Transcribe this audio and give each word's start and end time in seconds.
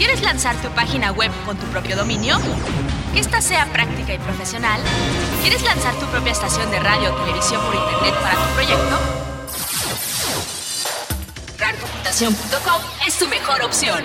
¿Quieres 0.00 0.22
lanzar 0.22 0.56
tu 0.62 0.70
página 0.70 1.12
web 1.12 1.30
con 1.44 1.58
tu 1.58 1.66
propio 1.66 1.94
dominio? 1.94 2.38
Que 3.12 3.20
esta 3.20 3.42
sea 3.42 3.70
práctica 3.70 4.14
y 4.14 4.18
profesional. 4.18 4.80
¿Quieres 5.42 5.62
lanzar 5.62 5.94
tu 5.96 6.06
propia 6.06 6.32
estación 6.32 6.70
de 6.70 6.80
radio 6.80 7.12
o 7.12 7.16
televisión 7.18 7.60
por 7.66 7.74
internet 7.74 8.14
para 8.22 8.34
tu 8.34 8.54
proyecto? 8.54 8.98
RARcomputación.com 11.58 12.82
es 13.06 13.18
tu 13.18 13.28
mejor 13.28 13.60
opción. 13.60 14.02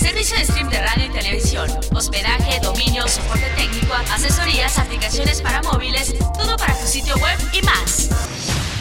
Servicio 0.00 0.36
de 0.36 0.46
stream 0.46 0.68
de 0.68 0.84
radio 0.84 1.06
y 1.06 1.10
televisión, 1.10 1.70
hospedaje, 1.94 2.58
dominio, 2.58 3.06
soporte 3.06 3.48
técnico, 3.54 3.94
asesorías, 4.12 4.80
aplicaciones 4.80 5.42
para 5.42 5.62
móviles, 5.62 6.12
todo 6.36 6.56
para 6.56 6.74
tu 6.76 6.88
sitio 6.88 7.14
web 7.18 7.38
y 7.52 7.62
más. 7.62 8.08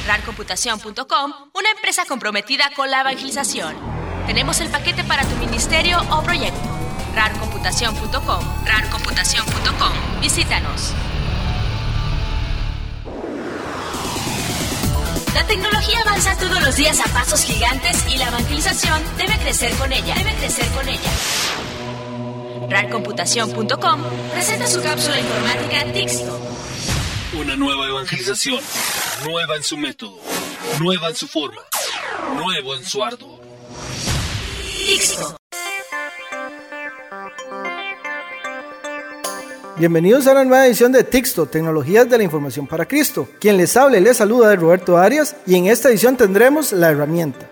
RARcomputación.com, 0.08 1.34
una 1.54 1.70
empresa 1.70 2.06
comprometida 2.06 2.72
con 2.76 2.90
la 2.90 3.02
evangelización. 3.02 4.01
Tenemos 4.28 4.60
el 4.60 4.70
paquete 4.70 5.04
para 5.04 5.24
tu 5.24 5.36
ministerio 5.38 6.00
o 6.10 6.22
proyecto. 6.24 6.70
RARcomputación.com, 7.16 8.66
RARcomputación.com. 8.66 10.22
Visítanos. 10.22 10.94
La 15.34 15.46
tecnología 15.48 16.02
avanza 16.02 16.38
todos 16.38 16.62
los 16.62 16.76
días 16.76 17.00
a 17.00 17.06
pasos 17.14 17.44
gigantes 17.44 18.06
y 18.14 18.18
la 18.18 18.28
evangelización 18.28 19.02
debe 19.18 19.38
crecer 19.40 19.74
con 19.76 19.92
ella. 19.92 20.14
Debe 20.16 20.34
crecer 20.36 20.68
con 20.70 20.88
ella. 20.88 21.10
RARcomputación.com 22.70 24.04
presenta 24.32 24.68
su 24.68 24.82
cápsula 24.82 25.20
informática 25.20 25.92
Tixto. 25.94 26.40
Una 27.34 27.56
nueva 27.56 27.88
evangelización, 27.88 28.60
nueva 29.26 29.56
en 29.56 29.64
su 29.64 29.78
método, 29.78 30.18
nueva 30.80 31.10
en 31.10 31.16
su 31.16 31.28
forma, 31.28 31.62
nuevo 32.36 32.76
en 32.76 32.86
su 32.86 33.04
ardor. 33.04 33.31
Bienvenidos 39.78 40.28
a 40.28 40.34
la 40.34 40.44
nueva 40.44 40.68
edición 40.68 40.92
de 40.92 41.04
Tixto, 41.04 41.48
Tecnologías 41.48 42.10
de 42.10 42.18
la 42.18 42.24
Información 42.24 42.68
para 42.68 42.86
Cristo. 42.86 43.28
Quien 43.40 43.58
les 43.58 43.76
habla 43.76 43.98
y 43.98 44.02
les 44.02 44.18
saluda 44.18 44.54
es 44.54 44.60
Roberto 44.60 44.98
Arias 44.98 45.36
y 45.48 45.56
en 45.56 45.68
esta 45.68 45.90
edición 45.90 46.18
tendremos 46.18 46.72
la 46.72 46.92
herramienta. 46.92 47.50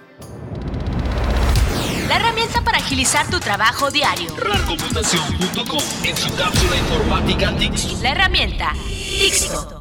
La 2.07 2.17
herramienta 2.17 2.61
para 2.61 2.77
agilizar 2.77 3.27
tu 3.29 3.39
trabajo 3.39 3.89
diario. 3.89 4.29
RARcomputación.com 4.37 5.79
en 6.03 6.17
su 6.17 6.35
cápsula 6.35 6.75
informática 6.77 7.55
Tixto. 7.57 8.03
La 8.03 8.11
herramienta 8.11 8.73
Tixto. 8.73 9.78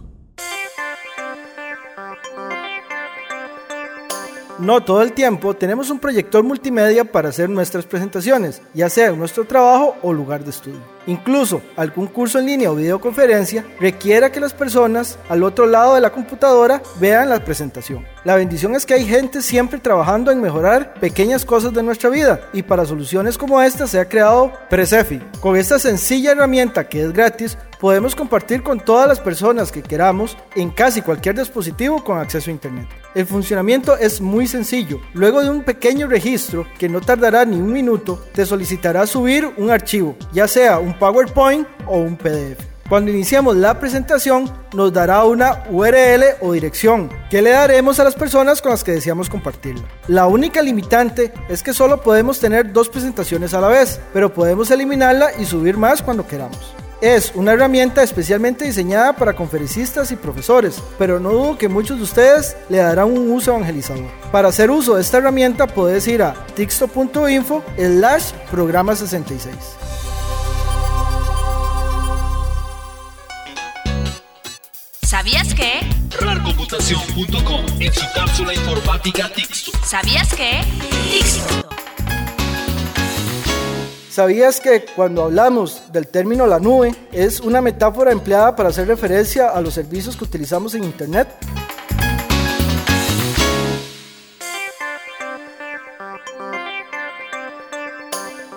No 4.59 4.83
todo 4.83 5.03
el 5.03 5.13
tiempo 5.13 5.55
tenemos 5.55 5.89
un 5.89 6.01
proyector 6.01 6.43
multimedia 6.43 7.05
para 7.05 7.29
hacer 7.29 7.49
nuestras 7.49 7.87
presentaciones, 7.87 8.61
ya 8.75 8.91
sea 8.91 9.07
en 9.07 9.19
nuestro 9.19 9.45
trabajo 9.45 9.97
o 10.03 10.13
lugar 10.13 10.43
de 10.43 10.51
estudio. 10.51 10.81
Incluso 11.07 11.63
algún 11.77 12.09
curso 12.09 12.41
en 12.41 12.47
línea 12.47 12.71
o 12.71 12.75
videoconferencia 12.75 13.65
requiera 13.79 14.33
que 14.33 14.41
las 14.41 14.53
personas 14.53 15.17
al 15.29 15.45
otro 15.45 15.65
lado 15.65 15.95
de 15.95 16.01
la 16.01 16.11
computadora 16.11 16.83
vean 16.99 17.31
la 17.31 17.43
presentación. 17.43 18.05
La 18.25 18.35
bendición 18.35 18.75
es 18.75 18.85
que 18.85 18.95
hay 18.95 19.07
gente 19.07 19.43
siempre 19.43 19.79
trabajando 19.79 20.33
en 20.33 20.41
mejorar 20.41 20.95
pequeñas 20.95 21.45
cosas 21.45 21.73
de 21.73 21.85
nuestra 21.85 22.11
vida 22.11 22.41
y 22.53 22.65
para 22.65 22.85
soluciones 22.85 23.39
como 23.39 23.63
esta 23.63 23.87
se 23.87 24.01
ha 24.01 24.09
creado 24.09 24.53
Presefi. 24.69 25.21
Con 25.41 25.57
esta 25.57 25.79
sencilla 25.79 26.33
herramienta 26.33 26.89
que 26.89 27.03
es 27.03 27.13
gratis, 27.13 27.57
podemos 27.81 28.15
compartir 28.15 28.63
con 28.63 28.81
todas 28.81 29.09
las 29.09 29.21
personas 29.21 29.73
que 29.73 29.83
queramos 29.83 30.37
en 30.55 30.71
casi 30.71 31.03
cualquier 31.03 31.39
dispositivo 31.39 32.03
con 32.03 32.19
acceso 32.19 32.51
a 32.51 32.55
Internet. 32.55 32.89
El 33.15 33.27
funcionamiento 33.27 33.97
es 33.97 34.21
muy 34.21 34.47
sencillo. 34.47 35.01
Luego 35.15 35.43
de 35.43 35.51
un 35.51 35.63
pequeño 35.63 36.07
registro 36.07 36.67
que 36.79 36.89
no 36.89 37.01
tardará 37.01 37.45
ni 37.45 37.57
un 37.57 37.73
minuto, 37.73 38.23
te 38.33 38.47
solicitará 38.47 39.07
subir 39.07 39.49
un 39.57 39.71
archivo, 39.71 40.17
ya 40.33 40.49
sea 40.49 40.79
un 40.79 40.99
PowerPoint 40.99 41.67
o 41.87 41.99
un 41.99 42.17
PDF. 42.17 42.69
Cuando 42.89 43.11
iniciamos 43.11 43.55
la 43.55 43.79
presentación 43.79 44.51
nos 44.73 44.95
dará 44.95 45.23
una 45.25 45.65
URL 45.71 46.25
o 46.41 46.53
dirección 46.53 47.11
que 47.29 47.43
le 47.43 47.51
daremos 47.51 48.01
a 48.01 48.05
las 48.05 48.15
personas 48.15 48.63
con 48.63 48.71
las 48.71 48.83
que 48.83 48.93
deseamos 48.93 49.29
compartirla. 49.29 49.85
La 50.07 50.27
única 50.27 50.63
limitante 50.63 51.35
es 51.51 51.63
que 51.63 51.75
solo 51.75 52.01
podemos 52.01 52.41
tener 52.41 52.73
dos 52.73 52.89
presentaciones 52.89 53.53
a 53.53 53.61
la 53.61 53.69
vez, 53.69 54.01
pero 54.15 54.33
podemos 54.33 54.71
eliminarla 54.71 55.33
y 55.39 55.45
subir 55.45 55.77
más 55.77 56.01
cuando 56.01 56.27
queramos. 56.27 56.78
Es 57.01 57.31
una 57.37 57.53
herramienta 57.53 58.03
especialmente 58.03 58.65
diseñada 58.65 59.13
para 59.15 59.37
conferencistas 59.37 60.11
y 60.11 60.17
profesores, 60.17 60.83
pero 60.99 61.21
no 61.21 61.31
dudo 61.31 61.59
que 61.59 61.69
muchos 61.69 61.97
de 61.99 62.03
ustedes 62.03 62.57
le 62.69 62.79
darán 62.79 63.07
un 63.07 63.31
uso 63.31 63.53
evangelizador. 63.53 64.07
Para 64.33 64.49
hacer 64.49 64.69
uso 64.69 64.97
de 64.97 65.03
esta 65.03 65.19
herramienta 65.19 65.69
puedes 65.69 66.09
ir 66.09 66.23
a 66.23 66.35
tixto.info 66.57 67.63
slash 67.77 68.33
programa 68.51 68.97
66. 68.97 69.55
¿Sabías 75.03 75.55
que? 75.55 75.81
RARcomputación.com 76.21 77.65
en 77.81 77.95
su 77.95 78.05
cápsula 78.15 78.55
informática 78.55 79.31
Tixto. 79.33 79.71
¿Sabías 79.85 80.35
que? 80.35 80.65
Tixto. 81.11 81.28
¿Sabías 84.19 84.59
que 84.59 84.85
cuando 84.97 85.23
hablamos 85.23 85.93
del 85.93 86.09
término 86.09 86.49
la 86.49 86.59
nube 86.59 86.93
es 87.13 87.39
una 87.39 87.61
metáfora 87.61 88.11
empleada 88.11 88.57
para 88.57 88.71
hacer 88.71 88.89
referencia 88.89 89.51
a 89.51 89.61
los 89.61 89.75
servicios 89.75 90.17
que 90.17 90.25
utilizamos 90.25 90.75
en 90.75 90.83
Internet? 90.83 91.29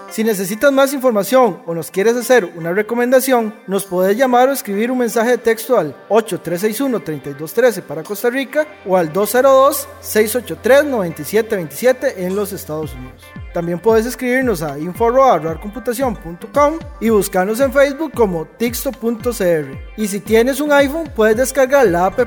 Si 0.09 0.23
necesitas 0.23 0.71
más 0.71 0.93
información 0.93 1.61
o 1.67 1.75
nos 1.75 1.91
quieres 1.91 2.15
hacer 2.15 2.43
una 2.55 2.73
recomendación, 2.73 3.53
nos 3.67 3.85
puedes 3.85 4.17
llamar 4.17 4.49
o 4.49 4.53
escribir 4.53 4.89
un 4.89 4.97
mensaje 4.97 5.29
de 5.29 5.37
texto 5.37 5.77
al 5.77 5.95
8361-3213 6.09 7.83
para 7.83 8.01
Costa 8.01 8.31
Rica 8.31 8.65
o 8.83 8.97
al 8.97 9.13
202-683-9727 9.13 12.13
en 12.17 12.35
los 12.35 12.51
Estados 12.51 12.95
Unidos. 12.95 13.21
También 13.53 13.79
puedes 13.79 14.05
escribirnos 14.05 14.61
a 14.61 14.79
info.computación.com 14.79 16.79
y 16.99 17.09
buscarnos 17.09 17.59
en 17.59 17.73
Facebook 17.73 18.11
como 18.13 18.45
Tixto.cr. 18.45 19.77
Y 19.97 20.07
si 20.07 20.19
tienes 20.19 20.61
un 20.61 20.71
iPhone, 20.71 21.11
puedes 21.15 21.37
descargar 21.37 21.87
la 21.87 22.05
app 22.05 22.19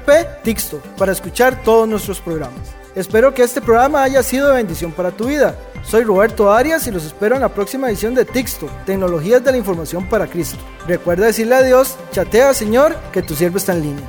Tixto 0.42 0.80
para 0.98 1.12
escuchar 1.12 1.62
todos 1.62 1.88
nuestros 1.88 2.20
programas. 2.20 2.74
Espero 2.94 3.34
que 3.34 3.42
este 3.42 3.60
programa 3.60 4.04
haya 4.04 4.22
sido 4.22 4.48
de 4.48 4.54
bendición 4.54 4.92
para 4.92 5.10
tu 5.10 5.26
vida. 5.26 5.56
Soy 5.82 6.04
Roberto 6.04 6.52
Arias 6.52 6.86
y 6.86 6.92
los 6.92 7.04
espero 7.04 7.34
en 7.34 7.42
la 7.42 7.48
próxima 7.48 7.88
edición 7.88 8.14
de 8.14 8.24
Tixto, 8.24 8.68
Tecnologías 8.86 9.42
de 9.42 9.50
la 9.50 9.58
Información 9.58 10.08
para 10.08 10.28
Cristo. 10.28 10.58
Recuerda 10.86 11.26
decirle 11.26 11.56
a 11.56 11.62
Dios, 11.62 11.96
chatea 12.12 12.54
Señor, 12.54 12.94
que 13.12 13.22
tu 13.22 13.34
siervo 13.34 13.56
está 13.56 13.72
en 13.72 13.82
línea. 13.82 14.08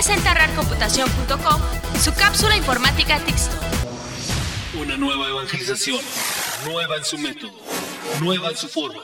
Presenta 0.00 0.32
RARcomputación.com 0.32 1.60
su 2.02 2.14
cápsula 2.14 2.56
informática 2.56 3.18
Tixto. 3.18 3.54
Una 4.80 4.96
nueva 4.96 5.28
evangelización, 5.28 6.00
nueva 6.64 6.96
en 6.96 7.04
su 7.04 7.18
método, 7.18 7.52
nueva 8.18 8.48
en 8.48 8.56
su 8.56 8.66
forma, 8.66 9.02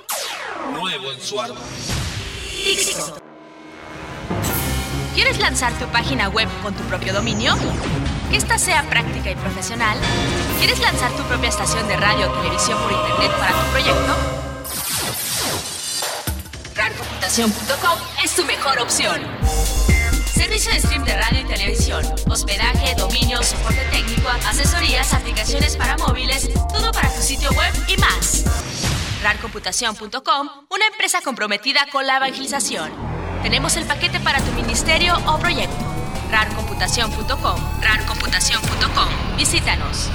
nuevo 0.73 1.13
en 1.13 1.21
su 1.21 1.39
ardor. 1.39 1.59
Tixto. 2.65 3.19
¿Quieres 5.15 5.39
lanzar 5.39 5.71
tu 5.75 5.85
página 5.89 6.31
web 6.31 6.49
con 6.63 6.73
tu 6.73 6.83
propio 6.85 7.13
dominio? 7.13 7.55
Que 8.31 8.39
esta 8.39 8.57
sea 8.57 8.83
práctica 8.89 9.31
y 9.31 9.35
profesional. 9.35 9.99
¿Quieres 10.59 10.79
lanzar 10.79 11.13
tu 11.13 11.25
propia 11.25 11.51
estación 11.51 11.87
de 11.89 11.97
radio 11.99 12.31
o 12.31 12.35
televisión 12.39 12.79
por 12.83 12.93
internet 12.93 13.33
para 13.39 13.53
tu 13.53 13.71
proyecto? 13.71 14.17
RARcomputación.com 16.75 17.99
es 18.25 18.35
tu 18.35 18.47
mejor 18.47 18.79
opción. 18.79 19.96
Servicio 20.47 20.73
de 20.75 20.79
stream 20.79 21.05
de 21.05 21.17
radio 21.17 21.41
y 21.41 21.45
televisión, 21.45 22.05
hospedaje, 22.31 22.95
dominio, 22.95 23.43
soporte 23.43 23.85
técnico, 23.91 24.29
asesorías, 24.47 25.13
aplicaciones 25.13 25.77
para 25.77 25.97
móviles, 25.97 26.49
todo 26.73 26.93
para 26.93 27.13
tu 27.13 27.21
sitio 27.21 27.51
web 27.51 27.75
y 27.89 27.97
más. 27.97 28.45
RARcomputación.com, 29.25 30.49
una 30.71 30.87
empresa 30.87 31.21
comprometida 31.21 31.89
con 31.91 32.07
la 32.07 32.19
evangelización. 32.19 32.93
Tenemos 33.43 33.77
el 33.77 33.87
paquete 33.87 34.21
para 34.21 34.39
tu 34.39 34.53
ministerio 34.53 35.15
o 35.27 35.37
proyecto. 35.37 35.85
RARcomputación.com, 36.31 37.83
RARcomputación.com. 37.83 39.37
Visítanos. 39.37 40.11